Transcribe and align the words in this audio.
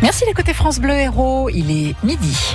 Merci 0.00 0.24
les 0.26 0.32
côtés 0.32 0.54
France 0.54 0.78
Bleu 0.78 0.94
Héros, 0.94 1.50
il 1.50 1.70
est 1.70 1.94
midi. 2.04 2.54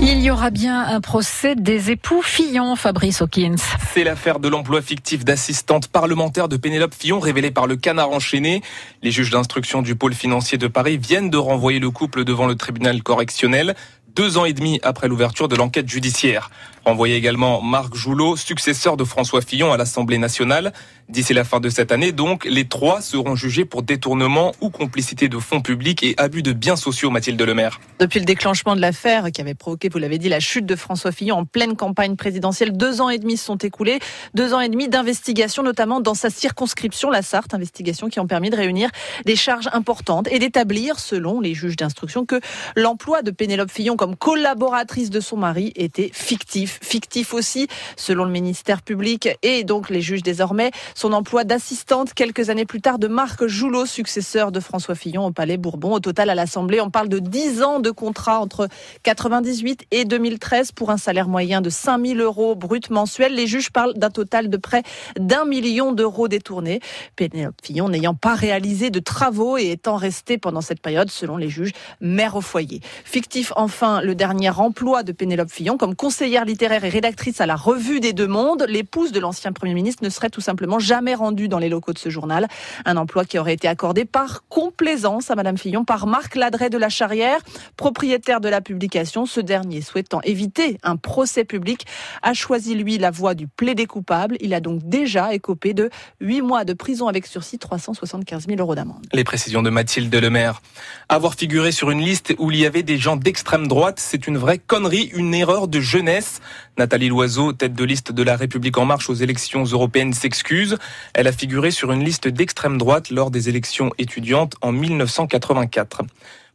Il 0.00 0.20
y 0.20 0.30
aura 0.30 0.50
bien 0.50 0.80
un 0.80 1.00
procès 1.00 1.54
des 1.54 1.90
époux 1.90 2.22
Fillon, 2.22 2.74
Fabrice 2.74 3.20
Hawkins. 3.20 3.56
C'est 3.92 4.04
l'affaire 4.04 4.38
de 4.38 4.48
l'emploi 4.48 4.82
fictif 4.82 5.24
d'assistante 5.24 5.88
parlementaire 5.88 6.48
de 6.48 6.56
Pénélope 6.56 6.94
Fillon 6.94 7.20
révélée 7.20 7.50
par 7.50 7.66
le 7.66 7.76
canard 7.76 8.10
enchaîné. 8.10 8.62
Les 9.02 9.10
juges 9.10 9.30
d'instruction 9.30 9.82
du 9.82 9.94
pôle 9.94 10.14
financier 10.14 10.58
de 10.58 10.66
Paris 10.66 10.96
viennent 10.96 11.30
de 11.30 11.38
renvoyer 11.38 11.78
le 11.78 11.90
couple 11.90 12.24
devant 12.24 12.46
le 12.46 12.54
tribunal 12.54 13.02
correctionnel 13.02 13.74
deux 14.14 14.38
ans 14.38 14.44
et 14.44 14.52
demi 14.52 14.78
après 14.82 15.08
l'ouverture 15.08 15.48
de 15.48 15.56
l'enquête 15.56 15.88
judiciaire. 15.88 16.50
Envoyé 16.86 17.16
également 17.16 17.62
Marc 17.62 17.94
Joulot, 17.94 18.36
successeur 18.36 18.98
de 18.98 19.04
François 19.04 19.40
Fillon 19.40 19.72
à 19.72 19.78
l'Assemblée 19.78 20.18
nationale. 20.18 20.74
D'ici 21.08 21.32
la 21.32 21.44
fin 21.44 21.60
de 21.60 21.70
cette 21.70 21.92
année, 21.92 22.12
donc, 22.12 22.44
les 22.44 22.66
trois 22.66 23.00
seront 23.00 23.36
jugés 23.36 23.64
pour 23.64 23.82
détournement 23.82 24.52
ou 24.60 24.68
complicité 24.68 25.28
de 25.28 25.38
fonds 25.38 25.62
publics 25.62 26.02
et 26.02 26.14
abus 26.18 26.42
de 26.42 26.52
biens 26.52 26.76
sociaux, 26.76 27.10
Mathilde 27.10 27.40
Lemaire. 27.40 27.80
Depuis 27.98 28.18
le 28.18 28.26
déclenchement 28.26 28.76
de 28.76 28.82
l'affaire 28.82 29.30
qui 29.32 29.40
avait 29.40 29.54
provoqué, 29.54 29.88
vous 29.88 29.98
l'avez 29.98 30.18
dit, 30.18 30.28
la 30.28 30.40
chute 30.40 30.66
de 30.66 30.76
François 30.76 31.10
Fillon 31.10 31.38
en 31.38 31.44
pleine 31.46 31.74
campagne 31.74 32.16
présidentielle, 32.16 32.76
deux 32.76 33.00
ans 33.00 33.08
et 33.08 33.18
demi 33.18 33.38
se 33.38 33.46
sont 33.46 33.56
écoulés. 33.56 33.98
Deux 34.34 34.52
ans 34.52 34.60
et 34.60 34.68
demi 34.68 34.88
d'investigation, 34.88 35.62
notamment 35.62 36.00
dans 36.00 36.14
sa 36.14 36.28
circonscription, 36.28 37.10
la 37.10 37.22
Sarthe, 37.22 37.54
investigation 37.54 38.08
qui 38.08 38.20
ont 38.20 38.26
permis 38.26 38.50
de 38.50 38.56
réunir 38.56 38.90
des 39.24 39.36
charges 39.36 39.68
importantes 39.72 40.28
et 40.30 40.38
d'établir, 40.38 40.98
selon 40.98 41.40
les 41.40 41.54
juges 41.54 41.76
d'instruction, 41.76 42.26
que 42.26 42.40
l'emploi 42.76 43.22
de 43.22 43.30
Pénélope 43.30 43.70
Fillon 43.70 43.96
comme 44.04 44.16
collaboratrice 44.16 45.08
de 45.08 45.18
son 45.18 45.38
mari 45.38 45.72
était 45.76 46.10
fictif 46.12 46.78
fictif 46.82 47.32
aussi, 47.32 47.68
selon 47.96 48.26
le 48.26 48.30
ministère 48.30 48.82
public 48.82 49.30
et 49.42 49.64
donc 49.64 49.88
les 49.88 50.02
juges 50.02 50.22
désormais. 50.22 50.72
Son 50.94 51.14
emploi 51.14 51.44
d'assistante 51.44 52.12
quelques 52.12 52.50
années 52.50 52.66
plus 52.66 52.82
tard 52.82 52.98
de 52.98 53.08
Marc 53.08 53.46
Joulot, 53.46 53.86
successeur 53.86 54.52
de 54.52 54.60
François 54.60 54.94
Fillon 54.94 55.24
au 55.24 55.30
Palais 55.30 55.56
Bourbon. 55.56 55.94
Au 55.94 56.00
total, 56.00 56.28
à 56.28 56.34
l'Assemblée, 56.34 56.82
on 56.82 56.90
parle 56.90 57.08
de 57.08 57.18
10 57.18 57.62
ans 57.62 57.80
de 57.80 57.90
contrat 57.90 58.40
entre 58.40 58.68
98 59.04 59.86
et 59.90 60.04
2013 60.04 60.72
pour 60.72 60.90
un 60.90 60.98
salaire 60.98 61.26
moyen 61.26 61.62
de 61.62 61.70
5000 61.70 62.20
euros 62.20 62.54
brut 62.54 62.90
mensuel. 62.90 63.34
Les 63.34 63.46
juges 63.46 63.70
parlent 63.70 63.94
d'un 63.94 64.10
total 64.10 64.50
de 64.50 64.58
près 64.58 64.82
d'un 65.18 65.46
million 65.46 65.92
d'euros 65.92 66.28
détournés. 66.28 66.80
Pénélope 67.16 67.56
Fillon 67.62 67.88
n'ayant 67.88 68.14
pas 68.14 68.34
réalisé 68.34 68.90
de 68.90 69.00
travaux 69.00 69.56
et 69.56 69.70
étant 69.70 69.96
restée 69.96 70.36
pendant 70.36 70.60
cette 70.60 70.82
période, 70.82 71.10
selon 71.10 71.38
les 71.38 71.48
juges, 71.48 71.72
mère 72.02 72.36
au 72.36 72.42
foyer. 72.42 72.82
Fictif 73.06 73.50
enfin 73.56 73.93
le 74.02 74.14
dernier 74.14 74.50
emploi 74.50 75.02
de 75.02 75.12
Pénélope 75.12 75.50
Fillon 75.50 75.76
comme 75.76 75.94
conseillère 75.94 76.44
littéraire 76.44 76.84
et 76.84 76.88
rédactrice 76.88 77.40
à 77.40 77.46
la 77.46 77.56
Revue 77.56 78.00
des 78.00 78.12
Deux 78.12 78.26
Mondes. 78.26 78.64
L'épouse 78.68 79.12
de 79.12 79.20
l'ancien 79.20 79.52
Premier 79.52 79.74
ministre 79.74 80.04
ne 80.04 80.08
serait 80.08 80.30
tout 80.30 80.40
simplement 80.40 80.78
jamais 80.78 81.14
rendue 81.14 81.48
dans 81.48 81.58
les 81.58 81.68
locaux 81.68 81.92
de 81.92 81.98
ce 81.98 82.08
journal. 82.08 82.48
Un 82.84 82.96
emploi 82.96 83.24
qui 83.24 83.38
aurait 83.38 83.54
été 83.54 83.68
accordé 83.68 84.04
par 84.04 84.44
complaisance 84.48 85.30
à 85.30 85.34
Madame 85.34 85.58
Fillon 85.58 85.84
par 85.84 86.06
Marc 86.06 86.34
Ladret 86.34 86.70
de 86.70 86.78
la 86.78 86.88
Charrière, 86.88 87.40
propriétaire 87.76 88.40
de 88.40 88.48
la 88.48 88.60
publication. 88.60 89.26
Ce 89.26 89.40
dernier, 89.40 89.80
souhaitant 89.80 90.20
éviter 90.22 90.78
un 90.82 90.96
procès 90.96 91.44
public, 91.44 91.86
a 92.22 92.34
choisi 92.34 92.74
lui 92.74 92.98
la 92.98 93.10
voie 93.10 93.34
du 93.34 93.46
plaidé 93.46 93.86
coupable. 93.86 94.36
Il 94.40 94.54
a 94.54 94.60
donc 94.60 94.82
déjà 94.84 95.34
écopé 95.34 95.74
de 95.74 95.90
8 96.20 96.42
mois 96.42 96.64
de 96.64 96.72
prison 96.72 97.08
avec 97.08 97.26
sursis, 97.26 97.58
375 97.58 98.46
000 98.46 98.58
euros 98.60 98.74
d'amende. 98.74 99.04
Les 99.12 99.24
précisions 99.24 99.62
de 99.62 99.70
Mathilde 99.70 100.14
Lemaire. 100.14 100.62
Avoir 101.08 101.34
figuré 101.34 101.72
sur 101.72 101.90
une 101.90 102.00
liste 102.00 102.34
où 102.38 102.50
il 102.50 102.58
y 102.58 102.66
avait 102.66 102.82
des 102.82 102.98
gens 102.98 103.16
d'extrême 103.16 103.68
droite, 103.68 103.83
c'est 103.96 104.26
une 104.26 104.38
vraie 104.38 104.58
connerie, 104.58 105.10
une 105.14 105.34
erreur 105.34 105.68
de 105.68 105.80
jeunesse. 105.80 106.40
Nathalie 106.78 107.08
Loiseau, 107.08 107.52
tête 107.52 107.74
de 107.74 107.84
liste 107.84 108.12
de 108.12 108.22
la 108.22 108.36
République 108.36 108.78
en 108.78 108.84
marche 108.84 109.10
aux 109.10 109.14
élections 109.14 109.64
européennes, 109.64 110.12
s'excuse. 110.12 110.78
Elle 111.12 111.26
a 111.26 111.32
figuré 111.32 111.70
sur 111.70 111.92
une 111.92 112.04
liste 112.04 112.28
d'extrême 112.28 112.78
droite 112.78 113.10
lors 113.10 113.30
des 113.30 113.48
élections 113.48 113.90
étudiantes 113.98 114.54
en 114.62 114.72
1984. 114.72 116.02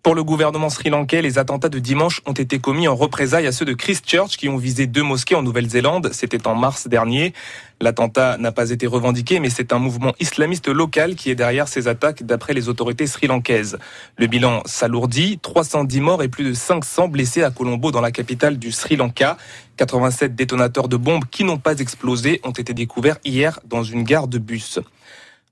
Pour 0.02 0.16
le 0.16 0.24
gouvernement 0.24 0.70
sri-lankais, 0.70 1.22
les 1.22 1.40
attentats 1.40 1.68
de 1.68 1.78
dimanche 1.78 2.22
ont 2.26 2.32
été 2.32 2.60
commis 2.60 2.88
en 2.88 2.96
représailles 2.96 3.48
à 3.48 3.52
ceux 3.52 3.66
de 3.66 3.74
Christchurch 3.74 4.38
qui 4.38 4.48
ont 4.48 4.56
visé 4.56 4.88
deux 4.88 5.04
mosquées 5.04 5.36
en 5.36 5.44
Nouvelle-Zélande. 5.44 6.12
C'était 6.14 6.48
en 6.48 6.56
mars 6.56 6.88
dernier. 6.88 7.34
L'attentat 7.82 8.38
n'a 8.38 8.54
pas 8.54 8.70
été 8.70 8.88
revendiqué, 8.88 9.42
mais 9.42 9.50
c'est 9.50 9.74
un 9.74 9.78
mouvement 9.78 10.14
islamiste 10.22 10.70
local 10.70 11.16
qui 11.16 11.30
est 11.30 11.36
derrière 11.36 11.68
ces 11.68 11.90
attaques 11.90 12.24
d'après 12.24 12.54
les 12.54 12.70
autorités 12.70 13.08
sri-lankaises. 13.08 13.78
Le 14.16 14.28
bilan 14.28 14.62
s'alourdit. 14.66 15.38
310 15.40 16.00
morts 16.00 16.24
et 16.24 16.30
plus 16.30 16.46
de 16.46 16.54
500 16.54 17.10
blessés 17.10 17.44
à 17.44 17.52
Colombo 17.52 17.92
dans 17.92 18.02
la 18.02 18.12
capitale 18.12 18.58
du 18.58 18.72
Sri 18.72 18.96
Lanka. 18.96 19.36
87 19.76 20.34
détonateurs 20.34 20.88
de 20.88 20.96
bombes 20.96 21.26
qui 21.30 21.44
n'ont 21.44 21.58
pas 21.58 21.78
explosé 21.78 22.40
ont 22.46 22.52
été 22.52 22.74
découverts 22.74 23.18
hier 23.26 23.60
dans 23.66 23.84
une 23.84 24.04
gare 24.04 24.30
de 24.30 24.38
bus. 24.38 24.80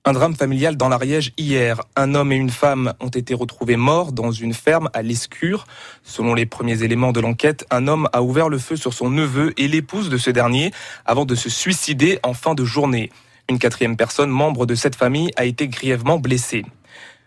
Un 0.08 0.14
drame 0.14 0.36
familial 0.36 0.78
dans 0.78 0.88
l'Ariège 0.88 1.34
hier. 1.38 1.82
Un 1.98 2.16
homme 2.16 2.32
et 2.32 2.38
une 2.38 2.50
femme 2.50 2.94
ont 3.02 3.10
été 3.10 3.34
retrouvés 3.34 3.76
morts 3.76 4.14
dans 4.14 4.32
une 4.32 4.54
ferme 4.54 4.90
à 4.94 5.02
l'Escure. 5.02 5.68
Selon 6.02 6.34
les 6.34 6.46
premiers 6.46 6.82
éléments 6.82 7.12
de 7.12 7.20
l'enquête, 7.20 7.66
un 7.72 7.90
homme 7.90 8.08
a 8.14 8.22
ouvert 8.24 8.48
le 8.48 8.58
feu 8.58 8.78
sur 8.78 8.94
son 8.94 9.10
neveu 9.10 9.52
et 9.58 9.68
l'épouse 9.68 10.10
de 10.10 10.16
ce 10.16 10.30
dernier 10.30 10.72
avant 11.06 11.26
de 11.26 11.36
se 11.36 11.50
suicider 11.50 12.20
en 12.24 12.34
fin 12.34 12.56
de 12.56 12.64
journée. 12.64 13.12
Une 13.50 13.60
quatrième 13.60 13.98
personne, 13.98 14.30
membre 14.30 14.66
de 14.66 14.76
cette 14.76 14.96
famille, 14.96 15.30
a 15.36 15.44
été 15.44 15.68
grièvement 15.68 16.20
blessée. 16.20 16.64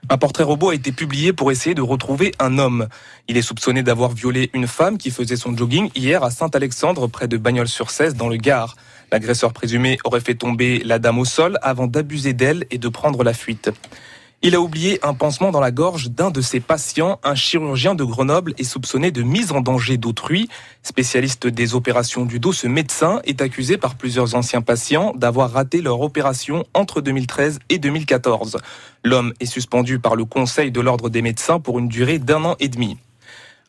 Un 0.09 0.17
portrait 0.17 0.45
robot 0.45 0.71
a 0.71 0.75
été 0.75 0.91
publié 0.91 1.35
pour 1.35 1.53
essayer 1.53 1.75
de 1.75 1.83
retrouver 1.83 2.33
un 2.39 2.59
homme. 2.59 2.89
Il 3.29 3.37
est 3.37 3.43
soupçonné 3.43 3.83
d'avoir 3.83 4.13
violé 4.13 4.49
une 4.55 4.67
femme 4.67 4.97
qui 4.97 5.11
faisait 5.11 5.37
son 5.37 5.55
jogging 5.55 5.91
hier 5.95 6.25
à 6.25 6.31
Saint-Alexandre, 6.31 7.09
près 7.09 7.29
de 7.29 7.37
Bagnols-sur-Cèze, 7.37 8.15
dans 8.15 8.29
le 8.29 8.39
Gard. 8.39 8.77
L'agresseur 9.13 9.53
présumé 9.53 9.99
aurait 10.05 10.21
fait 10.21 10.35
tomber 10.35 10.83
la 10.85 10.99
dame 10.99 11.19
au 11.19 11.25
sol 11.25 11.59
avant 11.63 11.87
d'abuser 11.87 12.33
d'elle 12.33 12.65
et 12.71 12.79
de 12.79 12.89
prendre 12.89 13.25
la 13.25 13.33
fuite. 13.33 13.71
Il 14.43 14.55
a 14.55 14.61
oublié 14.63 14.99
un 15.03 15.13
pansement 15.13 15.51
dans 15.51 15.61
la 15.61 15.71
gorge 15.71 16.09
d'un 16.11 16.31
de 16.31 16.41
ses 16.41 16.61
patients. 16.61 17.21
Un 17.23 17.35
chirurgien 17.35 17.95
de 17.95 18.05
Grenoble 18.05 18.55
est 18.57 18.65
soupçonné 18.65 19.11
de 19.11 19.21
mise 19.21 19.53
en 19.53 19.61
danger 19.61 19.99
d'autrui. 19.99 20.49
Spécialiste 20.83 21.47
des 21.47 21.75
opérations 21.75 22.25
du 22.25 22.41
dos, 22.41 22.55
ce 22.55 22.67
médecin 22.67 23.21
est 23.25 23.43
accusé 23.43 23.77
par 23.77 23.97
plusieurs 23.97 24.35
anciens 24.35 24.63
patients 24.63 25.13
d'avoir 25.15 25.51
raté 25.51 25.83
leur 25.83 26.01
opération 26.01 26.65
entre 26.73 27.03
2013 27.03 27.59
et 27.69 27.79
2014. 27.79 28.57
L'homme 29.05 29.35
est 29.41 29.47
suspendu 29.47 29.99
par 29.99 30.17
le 30.17 30.25
Conseil 30.25 30.71
de 30.71 30.81
l'Ordre 30.81 31.11
des 31.11 31.21
médecins 31.21 31.61
pour 31.61 31.79
une 31.79 31.89
durée 31.89 32.19
d'un 32.19 32.43
an 32.47 32.57
et 32.61 32.69
demi 32.69 32.97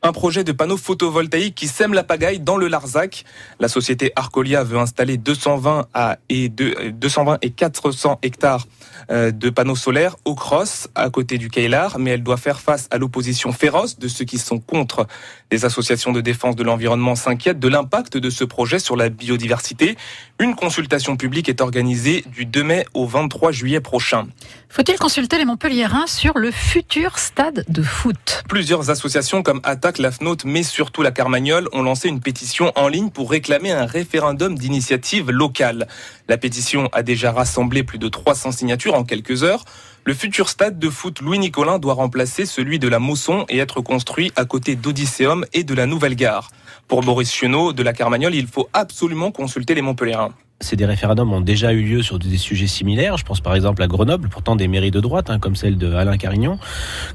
un 0.04 0.12
projet 0.14 0.44
de 0.44 0.52
panneaux 0.52 0.78
photovoltaïques 0.78 1.56
qui 1.56 1.68
sème 1.68 1.94
la 1.94 2.04
pagaille 2.04 2.40
dans 2.40 2.58
le 2.58 2.68
Larzac. 2.68 3.24
La 3.60 3.68
société 3.68 4.12
Arcolia 4.16 4.64
veut 4.64 4.80
installer 4.80 5.18
220 5.18 5.88
à 5.94 6.18
et 6.30 6.50
220 6.50 7.38
et 7.42 7.52
400 7.52 8.20
hectares 8.24 8.66
euh, 9.12 9.32
de 9.32 9.50
panneaux 9.50 9.76
solaires 9.76 10.16
au 10.26 10.34
Cross, 10.34 10.88
à 10.96 11.10
côté 11.10 11.38
du 11.38 11.50
Keilar, 11.50 12.00
mais 12.00 12.12
elle 12.12 12.24
doit 12.24 12.38
faire 12.38 12.62
face 12.62 12.88
à 12.92 12.98
l'opposition 12.98 13.52
féroce 13.52 14.00
de 14.00 14.08
ceux 14.08 14.26
qui 14.26 14.40
sont 14.40 14.60
contre. 14.60 15.06
Les 15.52 15.66
associations 15.66 16.12
de 16.12 16.22
défense 16.22 16.56
de 16.56 16.64
l'environnement 16.64 17.16
s'inquiètent 17.16 17.60
de 17.60 17.68
l'impact 17.68 18.18
de 18.18 18.30
ce 18.30 18.44
projet 18.44 18.80
sur 18.80 18.96
la 18.96 19.10
biodiversité. 19.10 19.98
Une 20.40 20.56
consultation 20.56 21.16
publique 21.18 21.50
est 21.50 21.62
organisée 21.62 22.24
du 22.28 22.46
2 22.46 22.64
mai 22.64 22.86
au 22.94 23.06
23 23.06 23.52
juillet 23.52 23.82
prochain. 23.82 24.28
Faut-il 24.70 24.98
consulter 24.98 25.38
les 25.38 25.44
Montpelliérains 25.46 26.08
sur 26.08 26.38
le 26.38 26.50
futur 26.50 27.20
stade 27.20 27.66
de 27.68 27.84
foot? 27.84 28.44
Plusieurs 28.48 28.90
associations 28.90 29.44
comme 29.44 29.60
Attaque, 29.64 29.91
la 30.00 30.12
FNOT, 30.12 30.38
mais 30.46 30.64
surtout 30.64 31.02
la 31.02 31.12
Carmagnole 31.12 31.68
ont 31.74 31.82
lancé 31.82 32.08
une 32.08 32.20
pétition 32.20 32.72
en 32.76 32.88
ligne 32.88 33.10
pour 33.10 33.32
réclamer 33.32 33.72
un 33.72 33.86
référendum 33.86 34.58
d'initiative 34.58 35.32
locale. 35.32 35.88
La 36.28 36.38
pétition 36.38 36.90
a 36.94 37.04
déjà 37.04 37.32
rassemblé 37.32 37.84
plus 37.84 37.98
de 37.98 38.08
300 38.08 38.52
signatures 38.52 38.94
en 38.94 39.04
quelques 39.04 39.44
heures. 39.44 39.66
Le 40.04 40.14
futur 40.14 40.50
stade 40.50 40.80
de 40.80 40.90
foot 40.90 41.22
Louis 41.22 41.40
Nicolin 41.40 41.80
doit 41.80 41.94
remplacer 41.94 42.46
celui 42.46 42.80
de 42.80 42.88
la 42.88 43.00
Mosson 43.00 43.46
et 43.50 43.58
être 43.58 43.82
construit 43.82 44.32
à 44.36 44.46
côté 44.46 44.76
d'Odysseum 44.76 45.46
et 45.54 45.64
de 45.64 45.74
la 45.74 45.86
Nouvelle 45.86 46.16
Gare. 46.16 46.52
Pour 46.88 47.02
Boris 47.02 47.34
Chenot 47.34 47.74
de 47.74 47.84
la 47.84 47.94
Carmagnole, 47.94 48.36
il 48.36 48.48
faut 48.48 48.70
absolument 48.74 49.32
consulter 49.32 49.76
les 49.76 49.82
Montpelliérains 49.82 50.34
c'est 50.62 50.76
des 50.76 50.86
référendums 50.86 51.34
ont 51.34 51.42
déjà 51.42 51.74
eu 51.74 51.82
lieu 51.82 52.02
sur 52.02 52.20
des 52.20 52.38
sujets 52.38 52.68
similaires. 52.68 53.18
Je 53.18 53.26
pense 53.26 53.42
par 53.42 53.56
exemple 53.56 53.82
à 53.84 53.88
Grenoble, 53.88 54.30
pourtant 54.30 54.56
des 54.56 54.68
mairies 54.68 54.92
de 54.92 55.00
droite, 55.00 55.30
hein, 55.30 55.40
comme 55.40 55.56
celle 55.56 55.78
de 55.78 55.94
Alain 55.94 56.18
Carignon, 56.18 56.58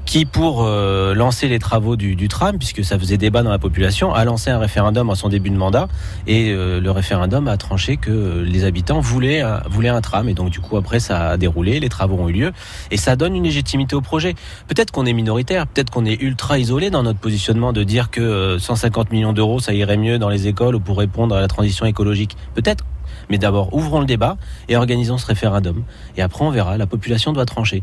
qui 0.05 0.25
pour 0.25 0.63
euh, 0.63 1.13
lancer 1.13 1.47
les 1.47 1.59
travaux 1.59 1.95
du, 1.95 2.27
tram, 2.27 2.57
puisque 2.57 2.83
ça 2.83 2.99
faisait 2.99 3.17
débat 3.17 3.43
dans 3.43 3.49
la 3.49 3.59
population, 3.59 4.13
a 4.13 4.25
lancé 4.25 4.49
un 4.49 4.59
référendum 4.59 5.09
à 5.09 5.15
son 5.15 5.29
début 5.29 5.49
de 5.49 5.57
mandat, 5.57 5.87
et 6.27 6.51
euh, 6.51 6.79
le 6.79 6.91
référendum 6.91 7.47
a 7.47 7.57
tranché 7.57 7.97
que 7.97 8.43
les 8.45 8.65
habitants 8.65 8.99
voulaient, 8.99 9.43
voulaient 9.69 9.89
un 9.89 10.01
tram, 10.01 10.27
et 10.29 10.33
donc 10.33 10.49
du 10.49 10.59
coup 10.59 10.77
après 10.77 10.99
ça 10.99 11.29
a 11.29 11.37
déroulé, 11.37 11.79
les 11.79 11.89
travaux 11.89 12.17
ont 12.17 12.29
eu 12.29 12.33
lieu, 12.33 12.51
et 12.91 12.97
ça 12.97 13.15
donne 13.15 13.35
une 13.35 13.43
légitimité 13.43 13.95
au 13.95 14.01
projet. 14.01 14.35
Peut-être 14.67 14.91
qu'on 14.91 15.05
est 15.05 15.13
minoritaire, 15.13 15.67
peut-être 15.67 15.89
qu'on 15.89 16.05
est 16.05 16.21
ultra 16.21 16.59
isolé 16.59 16.89
dans 16.89 17.03
notre 17.03 17.19
positionnement 17.19 17.73
de 17.73 17.83
dire 17.83 18.09
que 18.09 18.57
150 18.59 19.07
euh, 19.07 19.15
millions 19.15 19.33
d'euros 19.33 19.59
ça 19.59 19.73
irait 19.73 19.97
mieux 19.97 20.19
dans 20.19 20.29
les 20.29 20.47
écoles 20.47 20.75
ou 20.75 20.79
pour 20.79 20.97
répondre 20.97 21.35
à 21.35 21.41
la 21.41 21.47
transition 21.47 21.85
écologique. 21.85 22.35
Peut-être 22.53 22.83
mais 23.29 23.37
d'abord, 23.37 23.73
ouvrons 23.73 23.99
le 23.99 24.05
débat 24.05 24.37
et 24.69 24.75
organisons 24.75 25.17
ce 25.17 25.25
référendum. 25.25 25.83
Et 26.15 26.21
après, 26.21 26.43
on 26.43 26.51
verra, 26.51 26.77
la 26.77 26.87
population 26.87 27.33
doit 27.33 27.45
trancher. 27.45 27.81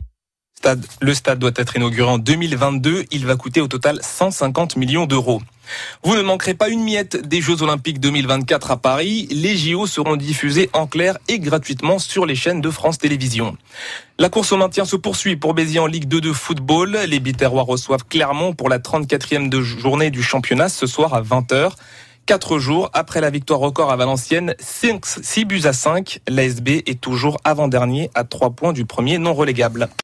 le 1.00 1.14
stade 1.14 1.38
doit 1.38 1.52
être 1.56 1.76
inauguré 1.76 2.10
en 2.10 2.18
2022. 2.18 3.04
Il 3.10 3.26
va 3.26 3.36
coûter 3.36 3.60
au 3.60 3.68
total 3.68 3.98
150 4.02 4.76
millions 4.76 5.06
d'euros. 5.06 5.40
Vous 6.02 6.14
ne 6.16 6.22
manquerez 6.22 6.54
pas 6.54 6.68
une 6.68 6.82
miette 6.82 7.16
des 7.16 7.40
Jeux 7.40 7.62
Olympiques 7.62 8.00
2024 8.00 8.70
à 8.70 8.76
Paris. 8.76 9.28
Les 9.30 9.56
JO 9.56 9.86
seront 9.86 10.16
diffusés 10.16 10.70
en 10.72 10.86
clair 10.86 11.18
et 11.28 11.38
gratuitement 11.38 11.98
sur 11.98 12.26
les 12.26 12.34
chaînes 12.34 12.60
de 12.60 12.70
France 12.70 12.98
Télévisions. 12.98 13.56
La 14.18 14.28
course 14.28 14.52
au 14.52 14.56
maintien 14.56 14.84
se 14.84 14.96
poursuit 14.96 15.36
pour 15.36 15.54
Béziers 15.54 15.80
en 15.80 15.86
Ligue 15.86 16.06
2 16.06 16.20
de 16.20 16.32
football. 16.32 16.98
Les 17.08 17.20
Biterrois 17.20 17.62
reçoivent 17.62 18.04
Clermont 18.08 18.52
pour 18.52 18.68
la 18.68 18.78
34e 18.78 19.60
journée 19.60 20.10
du 20.10 20.22
championnat 20.22 20.68
ce 20.68 20.86
soir 20.86 21.14
à 21.14 21.22
20h. 21.22 21.72
Quatre 22.26 22.58
jours 22.58 22.88
après 22.94 23.20
la 23.20 23.28
victoire 23.28 23.60
record 23.60 23.92
à 23.92 23.96
Valenciennes, 23.96 24.54
6 24.58 25.44
buts 25.44 25.60
à 25.64 25.74
5, 25.74 26.20
l'ASB 26.26 26.68
est 26.86 26.98
toujours 26.98 27.36
avant-dernier 27.44 28.10
à 28.14 28.24
3 28.24 28.50
points 28.50 28.72
du 28.72 28.86
premier 28.86 29.18
non 29.18 29.34
relégable. 29.34 29.90